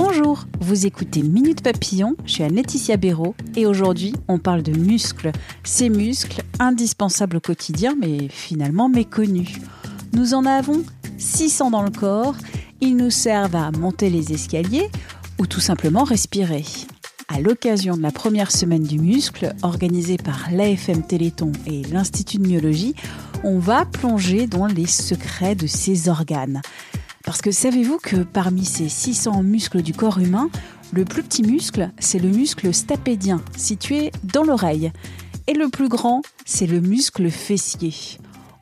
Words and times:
Bonjour, 0.00 0.44
vous 0.60 0.86
écoutez 0.86 1.22
Minute 1.22 1.60
Papillon, 1.60 2.14
je 2.24 2.34
suis 2.34 2.44
Anne-Laetitia 2.44 2.96
Béraud 2.96 3.34
et 3.56 3.66
aujourd'hui 3.66 4.14
on 4.28 4.38
parle 4.38 4.62
de 4.62 4.70
muscles. 4.70 5.32
Ces 5.64 5.88
muscles 5.88 6.42
indispensables 6.60 7.38
au 7.38 7.40
quotidien 7.40 7.96
mais 7.98 8.28
finalement 8.28 8.88
méconnus. 8.88 9.58
Nous 10.12 10.34
en 10.34 10.46
avons 10.46 10.84
600 11.18 11.72
dans 11.72 11.82
le 11.82 11.90
corps, 11.90 12.36
ils 12.80 12.96
nous 12.96 13.10
servent 13.10 13.56
à 13.56 13.72
monter 13.72 14.08
les 14.08 14.32
escaliers 14.32 14.88
ou 15.36 15.48
tout 15.48 15.58
simplement 15.58 16.04
respirer. 16.04 16.64
À 17.26 17.40
l'occasion 17.40 17.96
de 17.96 18.02
la 18.02 18.12
première 18.12 18.52
semaine 18.52 18.84
du 18.84 19.00
muscle, 19.00 19.52
organisée 19.62 20.16
par 20.16 20.48
l'AFM 20.52 21.02
Téléthon 21.02 21.50
et 21.66 21.82
l'Institut 21.82 22.38
de 22.38 22.46
myologie, 22.46 22.94
on 23.42 23.58
va 23.58 23.84
plonger 23.84 24.46
dans 24.46 24.66
les 24.66 24.86
secrets 24.86 25.56
de 25.56 25.66
ces 25.66 26.08
organes. 26.08 26.62
Parce 27.24 27.42
que 27.42 27.50
savez-vous 27.50 27.98
que 27.98 28.16
parmi 28.16 28.64
ces 28.64 28.88
600 28.88 29.42
muscles 29.42 29.82
du 29.82 29.92
corps 29.92 30.18
humain, 30.18 30.50
le 30.92 31.04
plus 31.04 31.22
petit 31.22 31.42
muscle, 31.42 31.90
c'est 31.98 32.18
le 32.18 32.28
muscle 32.28 32.72
stapédien, 32.72 33.42
situé 33.56 34.10
dans 34.24 34.44
l'oreille. 34.44 34.92
Et 35.46 35.52
le 35.54 35.68
plus 35.68 35.88
grand, 35.88 36.22
c'est 36.44 36.66
le 36.66 36.80
muscle 36.80 37.30
fessier. 37.30 37.92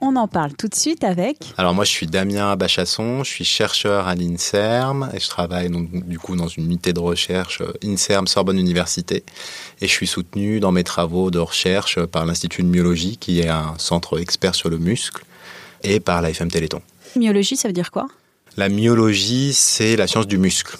On 0.01 0.15
en 0.17 0.29
parle 0.29 0.53
tout 0.53 0.69
de 0.69 0.75
suite 0.75 1.05
avec. 1.05 1.39
Alors 1.57 1.73
moi 1.73 1.85
je 1.85 1.91
suis 1.91 2.07
Damien 2.07 2.55
Bachasson, 2.57 3.25
je 3.25 3.31
suis 3.31 3.45
chercheur 3.45 4.07
à 4.07 4.15
l'INSERM 4.15 5.11
et 5.15 5.19
je 5.19 5.29
travaille 5.29 5.71
donc, 5.71 6.07
du 6.07 6.19
coup 6.19 6.37
dans 6.37 6.49
une 6.49 6.65
unité 6.65 6.93
de 6.93 7.01
recherche 7.01 7.63
euh, 7.63 7.73
INSERM 7.83 8.27
Sorbonne 8.27 8.59
Université 8.59 9.25
et 9.81 9.87
je 9.87 9.93
suis 9.93 10.07
soutenu 10.07 10.61
dans 10.61 10.71
mes 10.71 10.85
travaux 10.85 11.31
de 11.31 11.39
recherche 11.39 12.05
par 12.05 12.27
l'Institut 12.27 12.63
de 12.63 12.69
myologie 12.69 13.17
qui 13.17 13.41
est 13.41 13.49
un 13.49 13.75
centre 13.79 14.21
expert 14.21 14.55
sur 14.55 14.69
le 14.69 14.77
muscle 14.77 15.25
et 15.83 15.99
par 15.99 16.21
l'AFM 16.21 16.51
Téléthon. 16.51 16.83
Myologie, 17.17 17.57
ça 17.57 17.69
veut 17.69 17.75
dire 17.75 17.91
quoi? 17.91 18.07
La 18.57 18.71
myologie, 18.71 19.53
c'est 19.53 19.97
la 19.97 20.07
science 20.07 20.27
du 20.27 20.39
muscle 20.39 20.79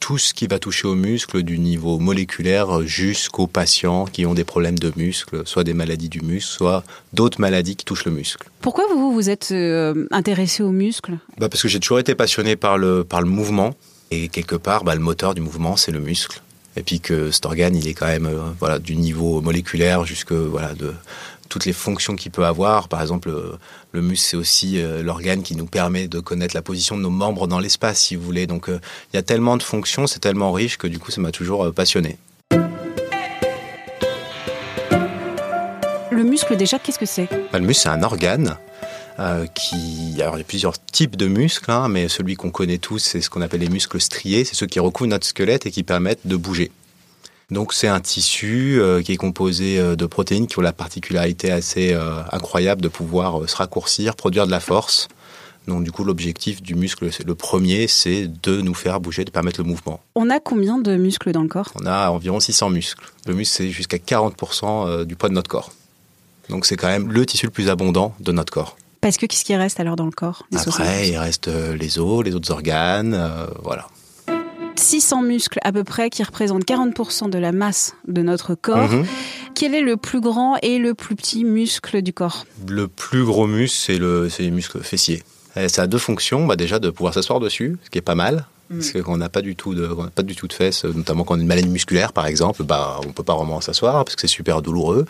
tout 0.00 0.16
ce 0.16 0.32
qui 0.32 0.46
va 0.46 0.58
toucher 0.58 0.88
aux 0.88 0.94
muscles 0.94 1.42
du 1.42 1.58
niveau 1.58 1.98
moléculaire 1.98 2.82
jusqu'aux 2.82 3.46
patients 3.46 4.06
qui 4.06 4.24
ont 4.24 4.32
des 4.32 4.44
problèmes 4.44 4.78
de 4.78 4.90
muscles, 4.96 5.42
soit 5.44 5.62
des 5.62 5.74
maladies 5.74 6.08
du 6.08 6.22
muscle, 6.22 6.50
soit 6.50 6.82
d'autres 7.12 7.38
maladies 7.40 7.76
qui 7.76 7.84
touchent 7.84 8.06
le 8.06 8.12
muscle. 8.12 8.48
Pourquoi 8.62 8.86
vous 8.92 9.12
vous 9.12 9.28
êtes 9.28 9.50
euh, 9.52 10.06
intéressé 10.10 10.62
aux 10.62 10.72
muscles 10.72 11.18
bah 11.38 11.50
Parce 11.50 11.62
que 11.62 11.68
j'ai 11.68 11.78
toujours 11.78 11.98
été 11.98 12.14
passionné 12.14 12.56
par 12.56 12.78
le, 12.78 13.04
par 13.04 13.20
le 13.20 13.28
mouvement. 13.28 13.74
Et 14.10 14.28
quelque 14.28 14.56
part, 14.56 14.82
bah, 14.82 14.94
le 14.94 15.00
moteur 15.00 15.34
du 15.34 15.42
mouvement, 15.42 15.76
c'est 15.76 15.92
le 15.92 16.00
muscle. 16.00 16.42
Et 16.76 16.82
puis 16.82 17.00
que 17.00 17.30
cet 17.30 17.44
organe, 17.44 17.76
il 17.76 17.86
est 17.86 17.94
quand 17.94 18.06
même 18.06 18.26
euh, 18.26 18.50
voilà, 18.58 18.78
du 18.78 18.96
niveau 18.96 19.42
moléculaire 19.42 20.06
jusque 20.06 20.32
voilà, 20.32 20.74
de, 20.74 20.94
toutes 21.50 21.66
les 21.66 21.74
fonctions 21.74 22.16
qu'il 22.16 22.30
peut 22.30 22.46
avoir. 22.46 22.88
Par 22.88 23.02
exemple, 23.02 23.28
euh, 23.28 23.58
le 23.92 24.00
muscle, 24.00 24.26
c'est 24.30 24.36
aussi 24.38 24.80
euh, 24.80 25.02
l'organe 25.02 25.42
qui 25.42 25.56
nous 25.56 25.66
permet 25.66 26.08
de 26.08 26.20
connaître 26.20 26.54
la 26.54 26.62
position 26.62 26.96
de 26.96 27.02
nos 27.02 27.10
membres 27.10 27.46
dans 27.46 27.58
l'espace, 27.58 27.98
si 27.98 28.16
vous 28.16 28.22
voulez. 28.22 28.46
Donc, 28.46 28.70
euh, 28.70 28.80
il 29.12 29.16
y 29.16 29.18
a 29.18 29.22
tellement 29.22 29.58
de 29.58 29.62
fonctions, 29.62 30.06
c'est 30.06 30.20
tellement 30.20 30.52
riche 30.52 30.78
que 30.78 30.86
du 30.86 30.98
coup, 30.98 31.10
ça 31.10 31.20
m'a 31.20 31.32
toujours 31.32 31.74
passionné. 31.74 32.16
Le 36.10 36.22
muscle, 36.24 36.56
déjà, 36.56 36.78
qu'est-ce 36.78 36.98
que 36.98 37.06
c'est? 37.06 37.28
Bah, 37.52 37.58
Le 37.58 37.66
muscle, 37.66 37.82
c'est 37.82 37.88
un 37.90 38.02
organe 38.02 38.56
qui. 39.54 40.22
Alors, 40.22 40.36
il 40.36 40.38
y 40.38 40.40
a 40.40 40.44
plusieurs 40.44 40.82
types 40.82 41.16
de 41.16 41.26
muscles, 41.26 41.70
hein, 41.70 41.88
mais 41.88 42.08
celui 42.08 42.36
qu'on 42.36 42.50
connaît 42.50 42.78
tous, 42.78 43.00
c'est 43.00 43.20
ce 43.20 43.28
qu'on 43.28 43.42
appelle 43.42 43.60
les 43.60 43.68
muscles 43.68 44.00
striés. 44.00 44.46
C'est 44.46 44.54
ceux 44.54 44.66
qui 44.66 44.80
recouvrent 44.80 45.10
notre 45.10 45.26
squelette 45.26 45.66
et 45.66 45.70
qui 45.70 45.82
permettent 45.82 46.26
de 46.26 46.36
bouger. 46.36 46.70
Donc 47.50 47.72
c'est 47.72 47.88
un 47.88 48.00
tissu 48.00 48.80
euh, 48.80 49.02
qui 49.02 49.12
est 49.12 49.16
composé 49.16 49.78
euh, 49.78 49.96
de 49.96 50.06
protéines 50.06 50.46
qui 50.46 50.58
ont 50.58 50.62
la 50.62 50.72
particularité 50.72 51.50
assez 51.50 51.92
euh, 51.92 52.22
incroyable 52.30 52.80
de 52.80 52.88
pouvoir 52.88 53.48
se 53.48 53.56
raccourcir, 53.56 54.14
produire 54.14 54.46
de 54.46 54.52
la 54.52 54.60
force. 54.60 55.08
Donc 55.66 55.82
du 55.82 55.90
coup 55.90 56.04
l'objectif 56.04 56.62
du 56.62 56.74
muscle, 56.74 57.10
le 57.24 57.34
premier, 57.34 57.86
c'est 57.88 58.28
de 58.28 58.60
nous 58.60 58.74
faire 58.74 59.00
bouger, 59.00 59.24
de 59.24 59.30
permettre 59.30 59.60
le 59.60 59.68
mouvement. 59.68 60.00
On 60.14 60.30
a 60.30 60.38
combien 60.38 60.78
de 60.78 60.96
muscles 60.96 61.32
dans 61.32 61.42
le 61.42 61.48
corps? 61.48 61.70
On 61.80 61.86
a 61.86 62.10
environ 62.10 62.40
600 62.40 62.70
muscles. 62.70 63.12
Le 63.26 63.34
muscle 63.34 63.56
c'est 63.56 63.70
jusqu'à 63.70 63.98
40% 63.98 65.04
du 65.04 65.16
poids 65.16 65.28
de 65.28 65.34
notre 65.34 65.50
corps. 65.50 65.72
Donc 66.48 66.66
c'est 66.66 66.76
quand 66.76 66.88
même 66.88 67.12
le 67.12 67.26
tissu 67.26 67.46
le 67.46 67.52
plus 67.52 67.68
abondant 67.68 68.14
de 68.20 68.32
notre 68.32 68.52
corps. 68.52 68.76
Parce 69.00 69.16
que 69.16 69.26
qu'est-ce 69.26 69.44
qui 69.44 69.54
reste 69.56 69.80
alors 69.80 69.96
dans 69.96 70.04
le 70.04 70.10
corps? 70.12 70.46
Après, 70.54 71.08
il 71.08 71.16
reste 71.16 71.48
les 71.48 71.98
os, 71.98 72.24
les 72.24 72.34
autres 72.34 72.50
organes, 72.52 73.18
voilà. 73.62 73.86
600 74.80 75.22
muscles 75.22 75.58
à 75.62 75.72
peu 75.72 75.84
près 75.84 76.10
qui 76.10 76.22
représentent 76.22 76.64
40% 76.64 77.30
de 77.30 77.38
la 77.38 77.52
masse 77.52 77.94
de 78.08 78.22
notre 78.22 78.54
corps. 78.54 78.90
Mhm. 78.90 79.06
Quel 79.54 79.74
est 79.74 79.82
le 79.82 79.96
plus 79.96 80.20
grand 80.20 80.56
et 80.62 80.78
le 80.78 80.94
plus 80.94 81.16
petit 81.16 81.44
muscle 81.44 82.02
du 82.02 82.12
corps? 82.12 82.46
Le 82.68 82.88
plus 82.88 83.24
gros 83.24 83.46
muscle, 83.46 83.76
c'est 83.76 83.98
le, 83.98 84.28
les 84.38 84.50
muscles 84.50 84.80
fessiers. 84.80 85.22
ça 85.68 85.82
a 85.82 85.86
deux 85.86 85.98
fonctions. 85.98 86.46
Bah 86.46 86.56
déjà 86.56 86.78
de 86.78 86.90
pouvoir 86.90 87.14
s'asseoir 87.14 87.40
dessus, 87.40 87.78
ce 87.84 87.90
qui 87.90 87.98
est 87.98 88.02
pas 88.02 88.14
mal. 88.14 88.46
Mm. 88.70 88.78
Parce 88.78 88.92
qu'on 88.92 89.16
n'a 89.16 89.28
pas 89.28 89.42
du 89.42 89.56
tout 89.56 89.74
de, 89.74 89.88
pas 90.14 90.22
du 90.22 90.36
tout 90.36 90.46
de 90.46 90.52
fesses, 90.52 90.84
notamment 90.84 91.24
quand 91.24 91.34
on 91.34 91.38
a 91.38 91.40
une 91.40 91.48
maladie 91.48 91.68
musculaire, 91.68 92.12
par 92.12 92.26
exemple, 92.26 92.62
bah, 92.62 93.00
on 93.04 93.12
peut 93.12 93.24
pas 93.24 93.34
vraiment 93.34 93.60
s'asseoir 93.60 94.04
parce 94.04 94.14
que 94.14 94.20
c'est 94.20 94.28
super 94.28 94.62
douloureux. 94.62 95.06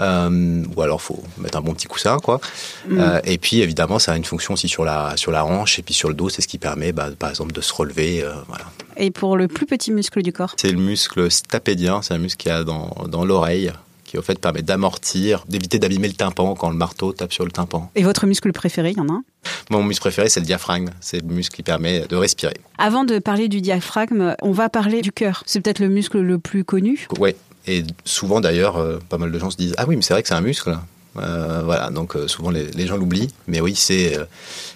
Euh, 0.00 0.64
ou 0.76 0.82
alors 0.82 1.00
faut 1.00 1.22
mettre 1.38 1.56
un 1.58 1.60
bon 1.60 1.74
petit 1.74 1.86
coussin, 1.86 2.18
quoi. 2.18 2.40
Mm. 2.88 2.98
Euh, 2.98 3.20
et 3.24 3.38
puis 3.38 3.60
évidemment, 3.60 4.00
ça 4.00 4.12
a 4.12 4.16
une 4.16 4.24
fonction 4.24 4.54
aussi 4.54 4.68
sur 4.68 4.84
la, 4.84 5.16
sur 5.16 5.30
la 5.30 5.44
hanche 5.44 5.78
et 5.78 5.82
puis 5.82 5.94
sur 5.94 6.08
le 6.08 6.14
dos, 6.14 6.28
c'est 6.28 6.42
ce 6.42 6.48
qui 6.48 6.58
permet, 6.58 6.92
bah, 6.92 7.08
par 7.16 7.30
exemple, 7.30 7.52
de 7.52 7.60
se 7.60 7.72
relever, 7.72 8.22
euh, 8.22 8.32
voilà. 8.48 8.64
Et 8.96 9.10
pour 9.10 9.36
le 9.36 9.48
plus 9.48 9.66
petit 9.66 9.92
muscle 9.92 10.22
du 10.22 10.32
corps 10.32 10.54
C'est 10.56 10.70
le 10.70 10.78
muscle 10.78 11.30
stapédien, 11.30 12.02
c'est 12.02 12.14
un 12.14 12.18
muscle 12.18 12.42
qui 12.42 12.50
a 12.50 12.64
dans, 12.64 12.90
dans 13.08 13.24
l'oreille 13.24 13.72
qui 14.04 14.18
au 14.18 14.22
fait 14.22 14.38
permet 14.38 14.62
d'amortir, 14.62 15.44
d'éviter 15.48 15.78
d'abîmer 15.78 16.08
le 16.08 16.14
tympan 16.14 16.54
quand 16.54 16.70
le 16.70 16.76
marteau 16.76 17.12
tape 17.12 17.32
sur 17.32 17.44
le 17.44 17.50
tympan. 17.50 17.90
Et 17.94 18.02
votre 18.04 18.26
muscle 18.26 18.52
préféré, 18.52 18.90
il 18.90 18.96
y 18.96 19.00
en 19.00 19.08
a 19.08 19.12
un? 19.12 19.24
Mon 19.70 19.82
muscle 19.82 20.02
préféré, 20.02 20.28
c'est 20.28 20.40
le 20.40 20.46
diaphragme. 20.46 20.90
C'est 21.00 21.20
le 21.20 21.34
muscle 21.34 21.56
qui 21.56 21.62
permet 21.62 22.06
de 22.06 22.16
respirer. 22.16 22.54
Avant 22.78 23.04
de 23.04 23.18
parler 23.18 23.48
du 23.48 23.60
diaphragme, 23.60 24.36
on 24.42 24.52
va 24.52 24.68
parler 24.68 25.00
du 25.00 25.10
cœur. 25.10 25.42
C'est 25.46 25.60
peut-être 25.60 25.80
le 25.80 25.88
muscle 25.88 26.20
le 26.20 26.38
plus 26.38 26.64
connu? 26.64 27.08
Oui. 27.18 27.34
Et 27.66 27.82
souvent 28.04 28.40
d'ailleurs, 28.40 28.76
euh, 28.76 28.98
pas 29.08 29.16
mal 29.16 29.32
de 29.32 29.38
gens 29.38 29.50
se 29.50 29.56
disent 29.56 29.74
Ah 29.78 29.86
oui, 29.88 29.96
mais 29.96 30.02
c'est 30.02 30.12
vrai 30.12 30.22
que 30.22 30.28
c'est 30.28 30.34
un 30.34 30.42
muscle. 30.42 30.76
Euh, 31.16 31.62
voilà, 31.64 31.90
donc 31.90 32.16
euh, 32.16 32.28
souvent 32.28 32.50
les, 32.50 32.86
gens 32.86 32.96
l'oublient, 32.96 33.30
mais 33.46 33.60
oui, 33.60 33.74
c'est 33.74 34.18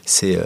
c'est 0.04 0.38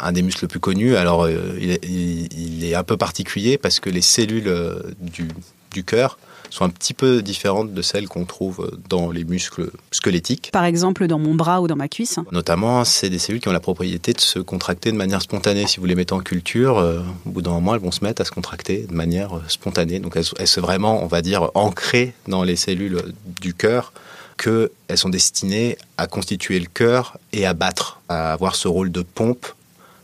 un 0.00 0.12
des 0.12 0.22
muscles 0.22 0.44
les 0.44 0.48
plus 0.48 0.60
connus. 0.60 0.96
Alors 0.96 1.28
il, 1.28 1.78
il, 1.82 2.64
est 2.64 2.74
un 2.74 2.82
peu 2.82 2.96
particulier 2.96 3.58
parce 3.58 3.80
que 3.80 3.90
les 3.90 4.00
cellules 4.00 4.52
du, 5.00 5.28
du 5.72 5.84
cœur 5.84 6.18
sont 6.50 6.64
un 6.64 6.70
petit 6.70 6.94
peu 6.94 7.22
différentes 7.22 7.72
de 7.72 7.82
celles 7.82 8.08
qu'on 8.08 8.24
trouve 8.24 8.70
dans 8.88 9.10
les 9.10 9.24
muscles 9.24 9.70
squelettiques. 9.90 10.50
Par 10.52 10.64
exemple, 10.64 11.06
dans 11.06 11.18
mon 11.18 11.34
bras 11.34 11.60
ou 11.60 11.66
dans 11.66 11.76
ma 11.76 11.88
cuisse 11.88 12.18
Notamment, 12.32 12.84
c'est 12.84 13.10
des 13.10 13.18
cellules 13.18 13.40
qui 13.40 13.48
ont 13.48 13.52
la 13.52 13.60
propriété 13.60 14.12
de 14.12 14.20
se 14.20 14.38
contracter 14.38 14.92
de 14.92 14.96
manière 14.96 15.22
spontanée. 15.22 15.66
Si 15.66 15.80
vous 15.80 15.86
les 15.86 15.94
mettez 15.94 16.14
en 16.14 16.20
culture, 16.20 16.78
euh, 16.78 17.00
au 17.26 17.30
bout 17.30 17.42
d'un 17.42 17.50
moment, 17.50 17.74
elles 17.74 17.80
vont 17.80 17.90
se 17.90 18.04
mettre 18.04 18.22
à 18.22 18.24
se 18.24 18.30
contracter 18.30 18.86
de 18.86 18.94
manière 18.94 19.36
euh, 19.36 19.42
spontanée. 19.48 19.98
Donc, 20.00 20.16
elles, 20.16 20.24
sont 20.46 20.60
vraiment, 20.60 21.02
on 21.02 21.06
va 21.06 21.22
dire, 21.22 21.50
ancrées 21.54 22.14
dans 22.26 22.42
les 22.42 22.56
cellules 22.56 23.02
du 23.40 23.54
cœur 23.54 23.92
qu'elles 24.38 24.96
sont 24.96 25.10
destinées 25.10 25.76
à 25.96 26.06
constituer 26.06 26.58
le 26.58 26.66
cœur 26.66 27.18
et 27.32 27.44
à 27.44 27.52
battre, 27.52 28.00
à 28.08 28.32
avoir 28.32 28.54
ce 28.54 28.68
rôle 28.68 28.90
de 28.90 29.02
pompe 29.02 29.46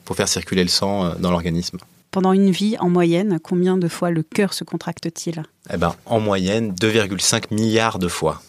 pour 0.04 0.16
faire 0.16 0.28
circuler 0.28 0.62
le 0.62 0.68
sang 0.68 1.06
euh, 1.06 1.14
dans 1.18 1.30
l'organisme. 1.30 1.78
Pendant 2.10 2.32
une 2.32 2.50
vie, 2.50 2.76
en 2.78 2.90
moyenne, 2.90 3.40
combien 3.42 3.76
de 3.76 3.88
fois 3.88 4.10
le 4.10 4.22
cœur 4.22 4.52
se 4.52 4.62
contracte-t-il? 4.62 5.42
Eh 5.72 5.76
ben, 5.76 5.94
en 6.06 6.20
moyenne, 6.20 6.72
2,5 6.72 7.52
milliards 7.52 7.98
de 7.98 8.08
fois. 8.08 8.42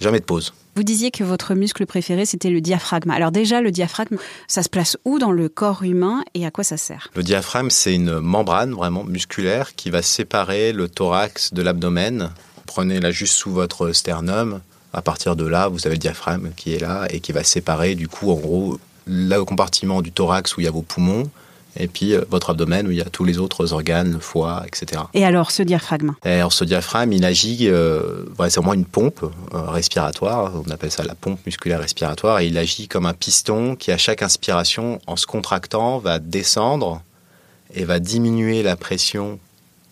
Jamais 0.00 0.20
de 0.20 0.24
pause. 0.24 0.52
Vous 0.76 0.82
disiez 0.82 1.10
que 1.12 1.22
votre 1.22 1.54
muscle 1.54 1.86
préféré, 1.86 2.26
c'était 2.26 2.50
le 2.50 2.60
diaphragme. 2.60 3.10
Alors 3.10 3.30
déjà, 3.30 3.60
le 3.60 3.70
diaphragme, 3.70 4.16
ça 4.48 4.62
se 4.62 4.68
place 4.68 4.96
où 5.04 5.20
dans 5.20 5.30
le 5.30 5.48
corps 5.48 5.84
humain 5.84 6.24
et 6.34 6.44
à 6.44 6.50
quoi 6.50 6.64
ça 6.64 6.76
sert? 6.76 7.10
Le 7.14 7.22
diaphragme, 7.22 7.70
c'est 7.70 7.94
une 7.94 8.18
membrane 8.18 8.72
vraiment 8.72 9.04
musculaire 9.04 9.74
qui 9.76 9.90
va 9.90 10.02
séparer 10.02 10.72
le 10.72 10.88
thorax 10.88 11.54
de 11.54 11.62
l'abdomen. 11.62 12.30
Prenez-la 12.66 13.12
juste 13.12 13.34
sous 13.34 13.52
votre 13.52 13.92
sternum. 13.92 14.60
À 14.94 15.02
partir 15.02 15.36
de 15.36 15.44
là, 15.46 15.68
vous 15.68 15.86
avez 15.86 15.96
le 15.96 16.00
diaphragme 16.00 16.50
qui 16.56 16.74
est 16.74 16.78
là 16.78 17.06
et 17.10 17.20
qui 17.20 17.32
va 17.32 17.44
séparer 17.44 17.94
du 17.94 18.08
coup, 18.08 18.30
en 18.30 18.36
gros, 18.36 18.78
le 19.06 19.42
compartiment 19.42 20.00
du 20.00 20.12
thorax 20.12 20.56
où 20.56 20.60
il 20.60 20.64
y 20.64 20.68
a 20.68 20.70
vos 20.70 20.82
poumons 20.82 21.28
et 21.76 21.88
puis 21.88 22.14
euh, 22.14 22.24
votre 22.30 22.50
abdomen 22.50 22.86
où 22.86 22.90
il 22.90 22.98
y 22.98 23.02
a 23.02 23.06
tous 23.06 23.24
les 23.24 23.38
autres 23.38 23.72
organes, 23.72 24.12
le 24.12 24.18
foie, 24.18 24.64
etc. 24.66 25.02
Et 25.12 25.24
alors 25.24 25.50
ce 25.50 25.62
diaphragme? 25.62 26.14
Et 26.24 26.30
alors 26.30 26.52
ce 26.52 26.64
diaphragme, 26.64 27.12
il 27.12 27.24
agit, 27.24 27.68
euh, 27.68 28.24
c'est 28.38 28.56
vraiment 28.56 28.74
une 28.74 28.84
pompe 28.84 29.22
euh, 29.22 29.60
respiratoire, 29.62 30.52
on 30.66 30.70
appelle 30.70 30.90
ça 30.90 31.02
la 31.04 31.14
pompe 31.14 31.44
musculaire 31.46 31.80
respiratoire, 31.80 32.40
et 32.40 32.46
il 32.46 32.56
agit 32.58 32.88
comme 32.88 33.06
un 33.06 33.14
piston 33.14 33.76
qui 33.76 33.92
à 33.92 33.98
chaque 33.98 34.22
inspiration, 34.22 35.00
en 35.06 35.16
se 35.16 35.26
contractant, 35.26 35.98
va 35.98 36.18
descendre 36.18 37.02
et 37.74 37.84
va 37.84 37.98
diminuer 37.98 38.62
la 38.62 38.76
pression 38.76 39.38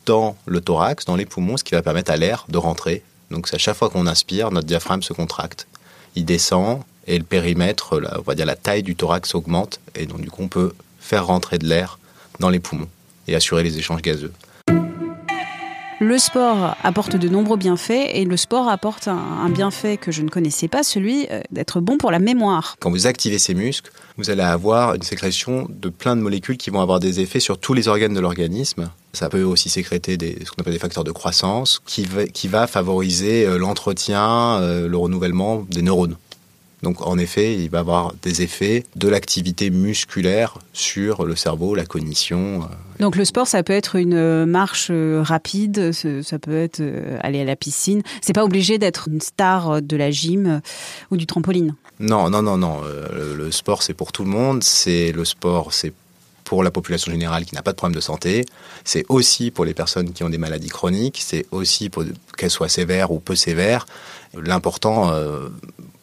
dans 0.07 0.37
le 0.47 0.61
thorax, 0.61 1.05
dans 1.05 1.17
les 1.17 1.27
poumons, 1.27 1.57
ce 1.57 1.65
qui 1.65 1.75
va 1.75 1.83
permettre 1.83 2.11
à 2.11 2.17
l'air 2.17 2.45
de 2.49 2.59
rentrer. 2.59 3.03
Donc 3.33 3.53
à 3.53 3.59
chaque 3.59 3.77
fois 3.77 3.91
qu'on 3.91 4.07
inspire, 4.07 4.51
notre 4.53 4.67
diaphragme 4.67 5.03
se 5.03 5.13
contracte. 5.13 5.67
Il 6.15 6.25
descend 6.25 6.83
et 7.07 7.19
le 7.19 7.25
périmètre, 7.25 7.99
la, 7.99 8.21
on 8.21 8.23
va 8.23 8.35
dire 8.35 8.47
la 8.47 8.55
taille 8.55 8.83
du 8.85 8.95
thorax 8.95 9.35
augmente, 9.35 9.81
et 9.97 10.07
donc 10.07 10.21
du 10.21 10.31
coup 10.31 10.43
on 10.43 10.49
peut 10.49 10.73
faire 11.01 11.27
rentrer 11.27 11.59
de 11.59 11.67
l'air 11.67 11.99
dans 12.39 12.51
les 12.51 12.61
poumons 12.61 12.89
et 13.27 13.35
assurer 13.35 13.65
les 13.65 13.79
échanges 13.79 14.03
gazeux. 14.03 14.33
Le 16.03 16.19
sport 16.19 16.77
apporte 16.83 17.15
de 17.15 17.29
nombreux 17.29 17.57
bienfaits 17.57 18.09
et 18.13 18.25
le 18.25 18.37
sport 18.37 18.69
apporte 18.69 19.07
un, 19.07 19.49
bienfait 19.51 19.97
que 19.97 20.11
je 20.11 20.23
ne 20.23 20.29
connaissais 20.29 20.67
pas, 20.67 20.83
celui 20.83 21.29
euh, 21.31 21.43
d'être 21.53 21.81
bon 21.81 21.97
pour 21.97 22.11
la 22.11 22.19
mémoire. 22.19 22.75
Quand 22.81 22.91
vous 22.91 23.07
activez 23.07 23.39
ces 23.39 23.55
muscles, 23.55 23.93
vous 24.17 24.29
allez 24.29 24.43
avoir 24.43 24.97
une 24.97 25.03
sécrétion 25.03 25.69
de 25.71 25.89
plein 25.91 26.17
de 26.17 26.21
molécules 26.21 26.57
qui 26.57 26.71
vont 26.71 26.81
avoir 26.81 26.99
des 26.99 27.21
effets 27.21 27.39
sur 27.39 27.57
tous 27.57 27.73
les 27.73 27.87
organes 27.87 28.15
de 28.15 28.19
l'organisme. 28.19 28.91
Ça 29.13 29.29
peut 29.29 29.45
aussi 29.45 29.69
sécréter 29.69 30.17
des, 30.17 30.39
ce 30.45 30.51
qu'on 30.51 30.63
appelle 30.63 30.73
des 30.73 30.81
facteurs 30.81 31.05
de 31.05 31.13
croissance 31.13 31.81
qui 31.87 32.05
va, 32.05 32.27
qui 32.27 32.49
va 32.49 32.67
favoriser 32.67 33.47
euh, 33.47 33.57
l'entretien, 33.57 34.59
euh, 34.61 34.89
le 34.89 34.97
renouvellement 34.97 35.65
des 35.71 35.83
neurones. 35.83 36.17
Donc 36.83 37.07
en 37.07 37.17
effet, 37.17 37.55
il 37.55 37.71
va 37.71 37.79
avoir 37.81 38.13
des 38.23 38.43
effets 38.43 38.85
de 38.97 39.09
l'activité 39.09 39.71
musculaire 39.71 40.59
sur 40.73 41.25
le 41.25 41.37
cerveau, 41.37 41.75
la 41.75 41.87
cognition. 41.87 42.63
euh. 42.63 42.67
Donc 42.99 43.17
le 43.17 43.25
sport, 43.25 43.47
ça 43.47 43.63
peut 43.63 43.73
être 43.73 43.97
une 43.97 44.15
euh, 44.15 44.47
marche 44.47 44.89
euh, 44.91 45.23
rapide, 45.23 45.93
ça 45.93 46.39
peut 46.39 46.57
être 46.57 46.83
aller 47.21 47.41
à 47.41 47.45
la 47.45 47.57
piscine. 47.57 48.03
C'est 48.21 48.33
pas 48.33 48.45
obligé 48.45 48.79
d'être 48.79 49.09
une 49.09 49.21
star 49.21 49.81
de 49.81 49.97
la 49.97 50.11
gym 50.11 50.61
ou 51.11 51.17
du 51.17 51.27
trampoline. 51.27 51.75
Non, 52.01 52.31
non, 52.31 52.43
non, 52.43 52.57
non. 52.57 52.81
le, 53.13 53.37
le 53.37 53.53
sport, 53.53 53.83
c'est 53.83 53.95
pour 53.95 54.11
tout 54.11 54.25
le 54.25 54.31
monde. 54.31 54.65
C'est 54.65 55.13
le 55.13 55.25
sport, 55.25 55.73
c'est 55.73 55.93
pour 56.45 56.63
la 56.65 56.71
population 56.71 57.11
générale 57.13 57.45
qui 57.45 57.55
n'a 57.55 57.63
pas 57.63 57.71
de 57.71 57.77
problème 57.77 57.95
de 57.95 58.01
santé. 58.01 58.45
C'est 58.85 59.05
aussi 59.09 59.51
pour 59.51 59.65
les 59.65 59.73
personnes 59.75 60.13
qui 60.13 60.25
ont 60.25 60.29
des 60.29 60.37
maladies 60.39 60.69
chroniques. 60.69 61.21
C'est 61.25 61.47
aussi 61.51 61.89
pour 61.89 62.05
qu'elles 62.37 62.51
soient 62.51 62.69
sévères 62.69 63.11
ou 63.13 63.21
peu 63.21 63.37
sévères. 63.37 63.87
L'important, 64.35 65.13
euh, 65.13 65.49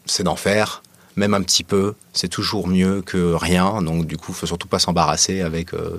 c'est 0.10 0.24
d'en 0.24 0.36
faire, 0.36 0.82
même 1.16 1.34
un 1.34 1.42
petit 1.42 1.64
peu. 1.64 1.94
C'est 2.14 2.28
toujours 2.30 2.68
mieux 2.68 3.02
que 3.02 3.34
rien. 3.34 3.82
Donc, 3.82 4.06
du 4.06 4.18
coup, 4.18 4.34
faut 4.34 4.46
surtout 4.48 4.68
pas 4.68 4.80
s'embarrasser 4.80 5.42
avec 5.42 5.74
euh, 5.74 5.98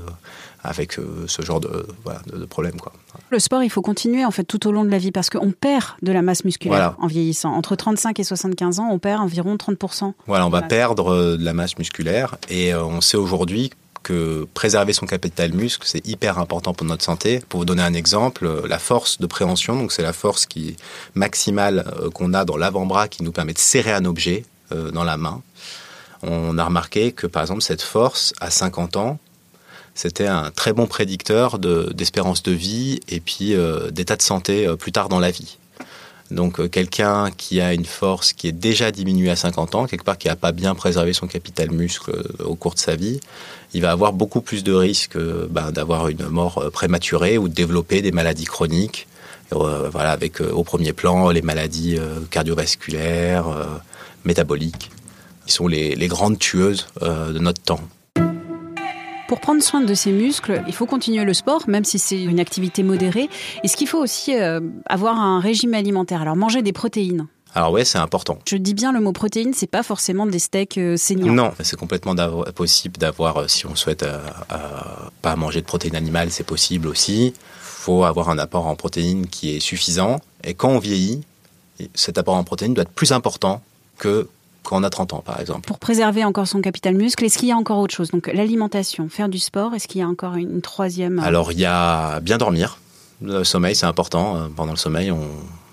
avec 0.63 0.99
euh, 0.99 1.25
ce 1.27 1.41
genre 1.41 1.59
de, 1.61 1.87
voilà, 2.05 2.21
de, 2.31 2.37
de 2.39 2.45
problème, 2.45 2.79
quoi. 2.79 2.93
Le 3.31 3.39
sport, 3.39 3.63
il 3.63 3.71
faut 3.71 3.81
continuer 3.81 4.27
en 4.27 4.31
fait 4.31 4.45
tout 4.45 4.67
au 4.67 4.73
long 4.73 4.85
de 4.85 4.91
la 4.91 4.99
vie 4.99 5.11
parce 5.11 5.31
qu'on 5.31 5.53
perd 5.53 5.85
de 6.03 6.13
la 6.13 6.21
masse 6.21 6.45
musculaire 6.45 6.77
Voilà. 6.77 6.97
en 7.01 7.07
vieillissant. 7.07 7.53
Entre 7.55 7.77
35 7.77 8.21
et 8.21 8.25
75 8.25 8.79
ans, 8.79 8.89
on 8.93 8.99
perd 8.99 9.23
environ 9.23 9.57
30%. 9.57 10.13
Voilà, 10.27 10.47
on 10.47 10.51
va 10.51 10.61
Masse. 10.61 10.69
perdre 10.69 11.13
euh, 11.15 11.37
de 11.39 11.45
la 11.45 11.55
masse 11.55 11.79
musculaire 11.79 12.37
et 12.51 12.75
euh, 12.75 12.85
on 12.85 13.01
sait 13.01 13.17
aujourd'hui 13.17 13.71
que 14.03 14.47
préserver 14.55 14.93
son 14.93 15.07
capital 15.07 15.53
muscle, 15.53 15.87
c'est 15.87 16.07
hyper 16.07 16.39
important 16.39 16.75
pour 16.75 16.87
notre 16.87 17.05
santé. 17.05 17.41
Pour 17.49 17.61
vous 17.61 17.67
donner 17.67 17.83
un 17.83 17.95
exemple, 17.95 18.47
euh, 18.47 18.67
la 18.67 18.79
force 18.79 19.19
de 19.19 19.27
préhension, 19.27 19.77
donc 19.77 19.93
c'est 19.93 20.03
la 20.03 20.13
force 20.13 20.47
qui 20.47 20.77
maximale 21.15 21.85
euh, 22.01 22.11
qu'on 22.11 22.35
a 22.35 22.45
dans 22.45 22.57
l'avant-bras 22.57 23.09
qui 23.09 23.23
nous 23.23 23.33
permet 23.33 23.53
de 23.53 23.59
serrer 23.59 23.93
un 23.93 24.05
objet 24.05 24.45
euh, 24.73 24.91
dans 24.91 25.05
la 25.05 25.17
main. 25.17 25.43
On 26.23 26.59
a 26.59 26.65
remarqué 26.65 27.13
que 27.13 27.27
par 27.27 27.43
exemple 27.43 27.63
cette 27.63 27.83
force 27.83 28.35
à 28.41 28.51
50 28.51 28.97
ans, 28.97 29.19
c'était 29.95 30.27
un 30.27 30.51
très 30.51 30.73
bon 30.73 30.87
prédicteur 30.87 31.59
de- 31.59 31.93
d'espérance 31.95 32.43
de, 32.43 32.53
vie 32.53 33.01
et 33.09 33.21
puis 33.21 33.55
d'état 33.91 34.17
de 34.17 34.23
santé 34.23 34.69
plus 34.79 34.93
tard 34.93 35.09
dans 35.09 35.19
la 35.19 35.31
vie. 35.31 35.59
Donc 36.31 36.61
euh, 36.61 36.69
quelqu'un 36.69 37.31
qui 37.31 37.61
a 37.61 37.75
une 37.75 37.85
force 37.85 38.33
qui 38.33 38.47
est 38.47 38.53
déjà 38.53 38.91
diminuée 38.91 39.31
à 39.31 39.37
50 39.37 39.75
ans, 39.75 39.87
quelque 39.87 40.05
part 40.05 40.19
qui 40.19 40.29
n'a 40.29 40.37
pas 40.37 40.53
bien 40.53 40.75
préservé 40.75 41.13
son 41.13 41.27
capital 41.27 41.71
muscle 41.71 42.11
euh, 42.11 42.45
au 42.45 42.55
cours 42.55 42.75
de 42.75 42.79
sa 42.79 42.95
vie, 42.95 43.21
il 43.75 43.83
va 43.83 43.91
avoir 43.91 44.13
beaucoup 44.13 44.41
plus 44.41 44.63
de 44.63 44.73
risques 44.73 45.17
euh, 45.17 45.49
ben, 45.51 45.73
d'avoir 45.73 46.09
une 46.09 46.29
mort 46.29 46.71
prématurée 46.73 47.39
ou 47.39 47.49
de 47.49 47.55
développer 47.55 48.03
des 48.03 48.13
maladies 48.13 48.45
chroniques. 48.45 49.07
Voilà, 49.53 50.13
avec 50.13 50.41
au 50.41 50.63
premier 50.63 50.93
plan 50.93 51.31
les 51.31 51.43
maladies 51.43 51.99
cardiovasculaires, 52.31 53.47
métaboliques, 54.25 54.93
qui 55.45 55.53
sont 55.53 55.67
les, 55.67 55.97
grandes 56.07 56.39
tueuses 56.39 56.87
de 57.01 57.37
notre 57.41 57.61
temps. 57.61 57.81
Pour 59.31 59.39
prendre 59.39 59.63
soin 59.63 59.81
de 59.81 59.95
ses 59.95 60.11
muscles, 60.11 60.61
il 60.67 60.75
faut 60.75 60.87
continuer 60.87 61.25
le 61.25 61.35
sport, 61.35 61.69
même 61.69 61.85
si 61.85 62.01
c'est 62.01 62.21
une 62.21 62.41
activité 62.41 62.83
modérée. 62.83 63.29
Est-ce 63.63 63.77
qu'il 63.77 63.87
faut 63.87 64.01
aussi 64.01 64.37
euh, 64.37 64.59
avoir 64.87 65.21
un 65.21 65.39
régime 65.39 65.75
alimentaire? 65.75 66.23
Alors 66.23 66.35
manger 66.35 66.63
des 66.63 66.73
protéines. 66.73 67.29
Alors 67.55 67.71
ouais, 67.71 67.85
c'est 67.85 67.99
important. 67.99 68.41
Je 68.45 68.57
dis 68.57 68.75
bien 68.75 68.91
le 68.91 68.99
mot 68.99 69.13
protéines, 69.13 69.53
c'est 69.55 69.69
pas 69.69 69.85
forcément 69.85 70.27
des 70.27 70.41
steaks 70.41 70.79
euh, 70.79 70.97
saignants. 70.97 71.33
Non, 71.33 71.53
c'est 71.63 71.79
complètement 71.79 72.17
possible 72.57 72.97
d'avoir, 72.99 73.37
euh, 73.37 73.47
si 73.47 73.67
on 73.67 73.77
souhaite 73.77 74.03
euh, 74.03 74.19
euh, 74.51 74.57
pas 75.23 75.37
manger 75.37 75.61
de 75.61 75.67
protéines 75.67 75.95
animales, 75.95 76.33
c'est 76.33 76.43
possible 76.43 76.89
aussi. 76.89 77.27
Il 77.27 77.33
faut 77.61 78.03
avoir 78.03 78.31
un 78.31 78.39
apport 78.39 78.67
en 78.67 78.75
protéines 78.75 79.29
qui 79.29 79.55
est 79.55 79.61
suffisant. 79.61 80.19
Et 80.43 80.55
quand 80.55 80.71
on 80.71 80.81
vieillit, 80.81 81.21
cet 81.95 82.19
apport 82.19 82.35
en 82.35 82.43
protéines 82.43 82.75
doit 82.75 82.83
être 82.83 82.91
plus 82.91 83.13
important 83.13 83.63
que 83.97 84.27
quand 84.63 84.81
on 84.81 84.83
a 84.83 84.91
30 84.91 85.15
ans, 85.15 85.23
par 85.25 85.41
exemple. 85.41 85.67
Pour 85.67 85.79
préserver 85.79 86.25
encore 86.25 86.47
son 86.47 86.61
capital 86.61 86.95
muscle, 86.95 87.25
est-ce 87.25 87.39
qu'il 87.39 87.49
y 87.49 87.53
a 87.53 87.57
encore 87.57 87.79
autre 87.79 87.95
chose? 87.95 88.11
Donc 88.11 88.31
l'alimentation, 88.33 89.09
faire 89.09 89.29
du 89.29 89.39
sport, 89.39 89.75
est-ce 89.75 89.89
qu'il 89.89 90.01
y 90.01 90.05
a 90.05 90.09
encore 90.09 90.35
une, 90.35 90.61
troisième 90.61 91.19
euh, 91.19 91.23
Alors, 91.23 91.53
il 91.53 91.59
y 91.59 91.67
a 91.67 92.21
bien 92.21 92.39
dormir. 92.39 92.79
Le 93.23 93.45
sommeil, 93.45 93.75
c'est 93.75 93.87
important. 93.87 94.37
Euh, 94.37 94.49
Pendant 94.55 94.73
le 94.73 94.79
sommeil, 94.79 95.11
on, 95.11 95.21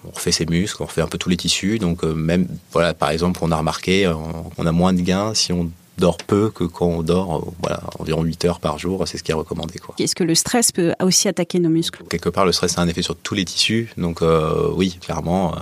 on 0.07 0.11
refait 0.11 0.31
ses 0.31 0.45
muscles, 0.45 0.81
on 0.81 0.85
refait 0.85 1.01
un 1.01 1.07
peu 1.07 1.17
tous 1.17 1.29
les 1.29 1.37
tissus. 1.37 1.79
Donc, 1.79 2.03
euh, 2.03 2.13
même, 2.13 2.47
voilà, 2.71 2.93
par 2.93 3.09
exemple, 3.09 3.39
on 3.43 3.51
a 3.51 3.57
remarqué, 3.57 4.05
euh, 4.05 4.13
on 4.57 4.65
a 4.65 4.71
moins 4.71 4.93
de 4.93 5.01
gains 5.01 5.33
si 5.33 5.53
on 5.53 5.69
dort 5.97 6.17
peu 6.17 6.51
que 6.51 6.63
quand 6.63 6.85
on 6.85 7.01
dort 7.01 7.37
euh, 7.37 7.51
voilà, 7.61 7.81
environ 7.99 8.23
8 8.23 8.45
heures 8.45 8.59
par 8.59 8.77
jour. 8.77 9.07
C'est 9.07 9.17
ce 9.17 9.23
qui 9.23 9.31
est 9.31 9.35
recommandé. 9.35 9.79
Quoi. 9.79 9.95
Est-ce 9.99 10.15
que 10.15 10.23
le 10.23 10.35
stress 10.35 10.71
peut 10.71 10.93
aussi 11.01 11.27
attaquer 11.27 11.59
nos 11.59 11.69
muscles? 11.69 12.03
Quelque 12.09 12.29
part, 12.29 12.45
le 12.45 12.51
stress 12.51 12.77
a 12.77 12.81
un 12.81 12.87
effet 12.87 13.01
sur 13.01 13.15
tous 13.15 13.33
les 13.33 13.45
tissus. 13.45 13.91
Donc, 13.97 14.21
euh, 14.21 14.71
oui, 14.75 14.97
clairement, 15.01 15.55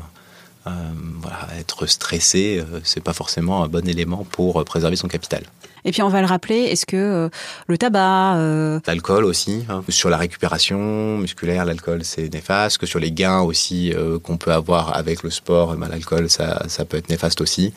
euh, 0.67 0.71
voilà, 1.21 1.47
être 1.59 1.85
stressé, 1.85 2.59
euh, 2.59 2.79
c'est 2.83 3.03
pas 3.03 3.13
forcément 3.13 3.63
un 3.63 3.67
bon 3.67 3.87
élément 3.87 4.25
pour 4.31 4.59
euh, 4.59 4.63
préserver 4.63 4.95
son 4.95 5.07
capital. 5.07 5.43
Et 5.83 5.91
puis 5.91 6.01
on 6.01 6.09
va 6.09 6.21
le 6.21 6.27
rappeler, 6.27 6.63
est-ce 6.63 6.87
que 6.87 6.97
euh, 6.97 7.29
le 7.67 7.77
tabac, 7.77 8.37
L'alcool 8.87 9.25
aussi, 9.25 9.65
hein. 9.69 9.83
sur 9.89 10.09
la 10.09 10.17
récupération 10.17 11.17
musculaire, 11.19 11.65
l'alcool 11.65 12.03
c'est 12.03 12.33
néfaste. 12.33 12.79
Que 12.79 12.87
sur 12.87 12.99
les 12.99 13.11
gains 13.11 13.41
aussi 13.41 13.93
qu'on 14.23 14.37
peut 14.37 14.51
avoir 14.51 14.95
avec 14.97 15.21
le 15.21 15.29
sport, 15.29 15.73
eh 15.75 15.79
ben, 15.79 15.87
l'alcool 15.87 16.29
ça, 16.29 16.63
ça 16.67 16.85
peut 16.85 16.97
être 16.97 17.09
néfaste 17.09 17.41
aussi. 17.41 17.71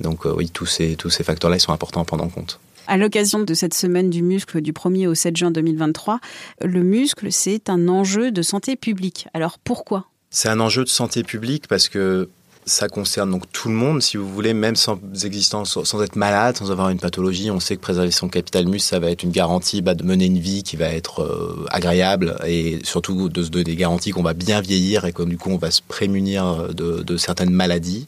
Donc 0.00 0.24
oui, 0.24 0.50
tous 0.50 0.66
ces, 0.66 0.96
tous 0.96 1.10
ces 1.10 1.22
facteurs-là 1.22 1.60
sont 1.60 1.72
importants 1.72 2.02
à 2.02 2.04
prendre 2.04 2.24
en 2.24 2.28
compte. 2.28 2.58
À 2.88 2.96
l'occasion 2.96 3.38
de 3.38 3.54
cette 3.54 3.74
semaine 3.74 4.10
du 4.10 4.22
muscle 4.22 4.60
du 4.60 4.72
1er 4.72 5.06
au 5.06 5.14
7 5.14 5.36
juin 5.36 5.50
2023, 5.52 6.18
le 6.62 6.82
muscle, 6.82 7.30
c'est 7.30 7.70
un 7.70 7.86
enjeu 7.86 8.32
de 8.32 8.42
santé 8.42 8.74
publique. 8.74 9.28
Alors 9.34 9.58
pourquoi? 9.60 10.06
C'est 10.32 10.48
un 10.48 10.60
enjeu 10.60 10.82
de 10.82 10.88
santé 10.88 11.22
publique 11.22 11.68
parce 11.68 11.90
que 11.90 12.30
ça 12.64 12.88
concerne 12.88 13.30
donc 13.30 13.42
tout 13.52 13.68
le 13.68 13.74
monde, 13.74 14.00
si 14.00 14.16
vous 14.16 14.26
voulez, 14.26 14.54
même 14.54 14.76
sans 14.76 14.98
existence, 15.24 15.82
sans 15.84 16.02
être 16.02 16.16
malade, 16.16 16.56
sans 16.56 16.70
avoir 16.70 16.88
une 16.88 16.98
pathologie. 16.98 17.50
On 17.50 17.60
sait 17.60 17.76
que 17.76 17.82
préserver 17.82 18.10
son 18.10 18.28
capital 18.28 18.66
muscle, 18.66 18.88
ça 18.88 18.98
va 18.98 19.10
être 19.10 19.24
une 19.24 19.30
garantie 19.30 19.82
bah, 19.82 19.94
de 19.94 20.04
mener 20.04 20.24
une 20.24 20.38
vie 20.38 20.62
qui 20.62 20.76
va 20.76 20.86
être 20.86 21.22
euh, 21.22 21.66
agréable 21.70 22.36
et 22.46 22.78
surtout 22.82 23.28
de 23.28 23.42
se 23.42 23.50
donner 23.50 23.64
des 23.64 23.76
garanties 23.76 24.12
qu'on 24.12 24.22
va 24.22 24.32
bien 24.32 24.62
vieillir 24.62 25.04
et 25.04 25.12
que 25.12 25.22
du 25.22 25.36
coup 25.36 25.50
on 25.50 25.58
va 25.58 25.70
se 25.70 25.82
prémunir 25.86 26.72
de, 26.72 27.02
de 27.02 27.16
certaines 27.18 27.50
maladies. 27.52 28.06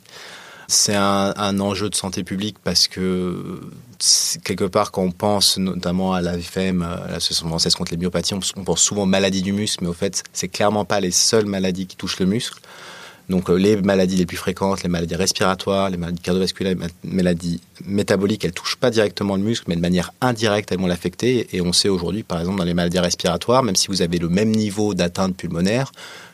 C'est 0.68 0.94
un, 0.94 1.60
enjeu 1.60 1.90
de 1.90 1.94
santé 1.94 2.24
publique 2.24 2.56
parce 2.62 2.88
que 2.88 3.60
quelque 4.44 4.64
part, 4.64 4.90
quand 4.90 5.02
on 5.02 5.10
pense 5.10 5.58
notamment 5.58 6.14
à 6.14 6.20
l'AFM, 6.20 6.82
à 6.82 7.12
l'association 7.12 7.48
française 7.48 7.74
contre 7.74 7.92
les 7.92 7.98
myopathies, 7.98 8.34
on, 8.34 8.40
on 8.56 8.64
pense 8.64 8.80
souvent 8.80 9.02
aux 9.02 9.06
maladies 9.06 9.42
du 9.42 9.52
muscle, 9.52 9.84
mais 9.84 9.90
au 9.90 9.94
fait, 9.94 10.22
c'est 10.32 10.48
clairement 10.48 10.84
pas 10.84 11.00
les 11.00 11.10
seules 11.10 11.46
maladies 11.46 11.86
qui 11.86 11.96
touchent 11.96 12.18
le 12.18 12.26
muscle. 12.26 12.60
Donc 13.30 13.48
euh, 13.48 13.54
les 13.54 13.76
maladies 13.76 14.16
les 14.16 14.26
plus 14.26 14.36
fréquentes, 14.36 14.82
les 14.82 14.88
maladies 14.88 15.14
respiratoires, 15.14 15.88
les 15.88 15.96
maladies 15.96 16.20
cardiovasculaires, 16.20 16.74
les 16.74 16.78
ma- 16.78 16.86
maladies 17.04 17.60
métaboliques, 17.86 18.44
elles 18.44 18.52
touchent 18.52 18.76
pas 18.76 18.90
directement 18.90 19.36
le 19.36 19.42
muscle, 19.42 19.64
mais 19.68 19.76
de 19.76 19.80
manière 19.80 20.12
indirecte, 20.20 20.70
elles 20.72 20.78
vont 20.78 20.86
l'affecter. 20.86 21.48
Et 21.56 21.60
on 21.62 21.72
sait 21.72 21.88
aujourd'hui, 21.88 22.22
par 22.22 22.38
exemple, 22.38 22.58
dans 22.58 22.64
les 22.64 22.74
maladies 22.74 22.98
respiratoires, 22.98 23.62
même 23.62 23.76
si 23.76 23.88
vous 23.88 24.02
avez 24.02 24.18
le 24.18 24.28
même 24.28 24.50
niveau 24.50 24.92
d'atteinte 24.94 25.36
pulmonaire, 25.36 25.90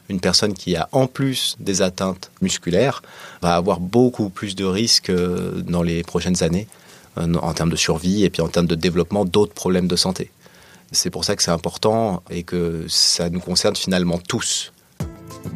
une 0.08 0.18
personne 0.18 0.52
qui 0.54 0.74
a 0.74 0.88
en 0.90 1.06
plus 1.06 1.56
des 1.60 1.82
atteintes 1.82 2.32
musculaires 2.42 3.02
va 3.40 3.54
avoir 3.54 3.78
beaucoup 3.78 4.28
plus 4.28 4.56
de 4.56 4.64
risques 4.64 5.10
euh, 5.10 5.62
dans 5.62 5.84
les 5.84 6.02
prochaines 6.02 6.42
années 6.42 6.66
euh, 7.18 7.32
en 7.34 7.52
termes 7.54 7.70
de 7.70 7.76
survie 7.76 8.24
et 8.24 8.30
puis 8.30 8.42
en 8.42 8.48
termes 8.48 8.66
de 8.66 8.74
développement 8.74 9.24
d'autres 9.24 9.54
problèmes 9.54 9.86
de 9.86 9.94
santé. 9.94 10.32
C'est 10.90 11.10
pour 11.10 11.24
ça 11.24 11.36
que 11.36 11.42
c'est 11.44 11.52
important 11.52 12.24
et 12.30 12.42
que 12.42 12.84
ça 12.88 13.30
nous 13.30 13.38
concerne 13.38 13.76
finalement 13.76 14.18
tous. 14.18 14.72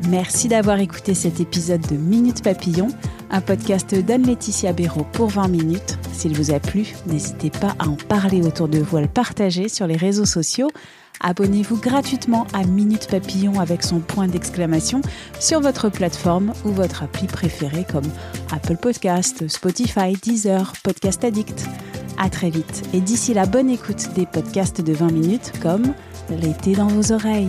Merci 0.08 0.48
d'avoir 0.48 0.78
écouté 0.78 1.14
cet 1.14 1.40
épisode 1.40 1.80
de 1.88 1.96
Minute 1.96 2.42
Papillon, 2.42 2.88
un 3.30 3.40
podcast 3.40 3.94
d'Anne-Laetitia 3.94 4.72
Béraud 4.72 5.06
pour 5.12 5.28
20 5.28 5.48
minutes. 5.48 5.98
S'il 6.12 6.36
vous 6.36 6.52
a 6.52 6.60
plu, 6.60 6.94
n'hésitez 7.06 7.50
pas 7.50 7.74
à 7.78 7.88
en 7.88 7.96
parler 7.96 8.42
autour 8.42 8.68
de 8.68 8.78
vous, 8.78 8.96
à 8.98 9.00
le 9.00 9.08
partager 9.08 9.68
sur 9.68 9.86
les 9.86 9.96
réseaux 9.96 10.26
sociaux. 10.26 10.70
Abonnez-vous 11.20 11.80
gratuitement 11.80 12.46
à 12.52 12.64
Minute 12.64 13.08
Papillon 13.08 13.60
avec 13.60 13.82
son 13.82 14.00
point 14.00 14.26
d'exclamation 14.26 15.00
sur 15.40 15.60
votre 15.60 15.88
plateforme 15.88 16.52
ou 16.64 16.70
votre 16.70 17.02
appli 17.02 17.26
préférée 17.26 17.86
comme 17.90 18.04
Apple 18.52 18.76
Podcast, 18.76 19.48
Spotify, 19.48 20.12
Deezer, 20.22 20.72
Podcast 20.82 21.24
Addict. 21.24 21.66
À 22.18 22.28
très 22.28 22.50
vite 22.50 22.82
et 22.92 23.00
d'ici 23.00 23.34
la 23.34 23.46
bonne 23.46 23.70
écoute 23.70 24.10
des 24.14 24.26
podcasts 24.26 24.80
de 24.80 24.92
20 24.92 25.12
minutes 25.12 25.52
comme 25.62 25.94
L'été 26.30 26.72
dans 26.72 26.88
vos 26.88 27.12
oreilles. 27.12 27.48